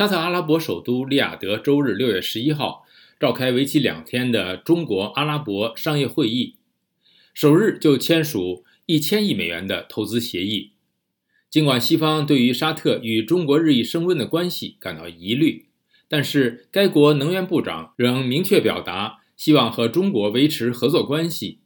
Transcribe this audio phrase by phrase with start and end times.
[0.00, 2.86] 沙特阿拉伯首都利雅得周日六月十一号
[3.18, 6.54] 召开为期两天的中国阿拉伯商业会议，
[7.34, 10.70] 首日就签署一千亿美元的投资协议。
[11.50, 15.66] 尽管西方对于沙特与中国日益升温的关系感到疑虑，
[16.08, 21.58] 但是该国能源部长仍明确表达希望和中国维持合作关系。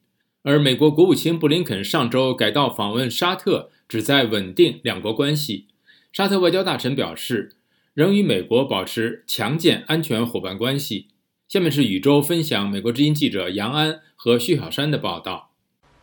[0.43, 5.69] 而美国国务卿布林肯上周改道访问沙特，旨在稳定两国关系。
[6.13, 7.53] 沙特外交大臣表示。
[7.95, 11.11] 仍与美国保持强健安全伙伴关系。
[11.47, 15.51] 下面是宇宙分享美国之音记者杨安和徐小山的报道。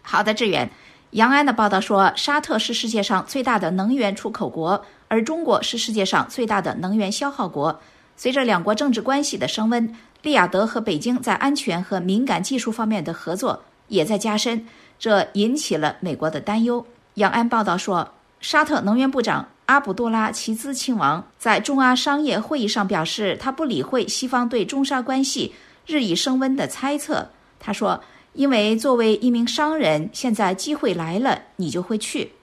[0.02, 0.72] 好的，志远，
[1.12, 7.82] 杨安的报道说，沙特是世界上最大的能源出口国，而中国是世界上最大的能源消耗国。
[8.16, 14.66] 随着两国政治关系的升温，利雅得和北京在安全和敏感技术方面的合作也在加深，
[14.98, 16.85] 这引起了美国的担忧。
[17.16, 19.49] 杨安报道说，沙特能源部长。
[19.72, 25.54] 阿卜杜拉齐兹亲王在中阿商业会议上表示，他不理会西方对中沙关系
[25.86, 27.30] 日益升温的猜测。
[27.58, 28.04] 他说
[28.36, 32.34] ：“因为作为一名商人，现在机会来了，你就会去。”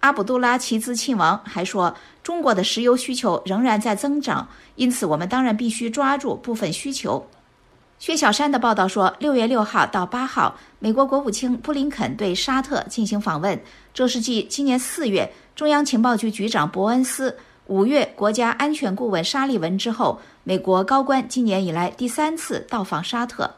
[0.00, 7.26] 阿卜杜拉齐兹亲王还说：“中国的石油需求仍然在增长，因此我们当然必须抓住部分需求。”
[7.98, 13.58] 薛小山的报道说，六月六号到八号，美国国务卿布林肯对沙特进行访问，
[13.94, 15.32] 这是继今年四月。
[15.54, 17.34] 中央情报局局长伯恩斯、
[17.68, 23.50] 五月国家安全顾问沙利文之后，美国高官今年以来第三次到访沙特。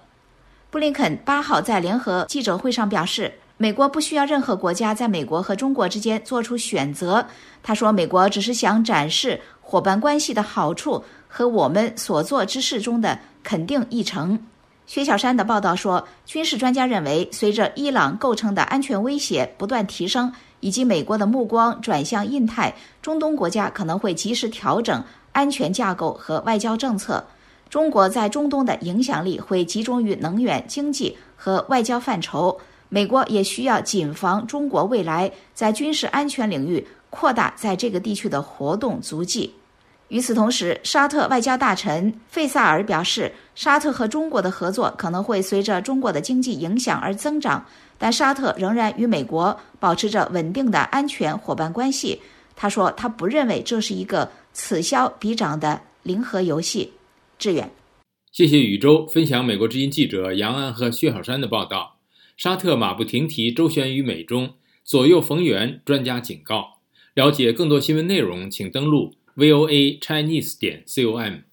[0.70, 7.26] 布林肯八号在联合记者会上表示，美国不需要任何国家在美国和中国之间做出选择。
[7.60, 14.38] 他说，美国只是想展示伙伴关系的好处和我们所做之事中的肯定议程。
[14.86, 20.32] 薛小山的报道说，军事专家认为，随着伊朗构成的安全威胁不断提升。
[20.60, 27.24] 以及美国的目光转向印太、中东国家，可能会及时调整安全架构和外交政策。
[27.68, 32.58] 中国在中东的影响力会集中于能源、经济和外交范畴。
[32.88, 39.54] 美国也需要谨防中国未来在军事安全领域扩大在这个地区的活动足迹。
[40.08, 47.64] 与此同时，沙特外交大臣费萨尔表示，沙特和中国的合作可能会随着中国的经济影响而增长。
[47.98, 52.20] 但沙特仍然与美国保持着稳定的安全伙伴关系。
[52.56, 56.92] 他说，他不认为这是一个此消彼长的零和游戏。
[57.38, 57.70] 志远，
[58.32, 61.96] 谢谢宇宙分享美国之音记者杨安和薛小山的报道。
[62.36, 64.54] 沙特马不停蹄周旋于美中，
[64.84, 65.80] 左右逢源。
[65.84, 66.78] 专家警告：
[67.14, 71.44] 了解更多新闻内容，请登录 voa chinese 点 com。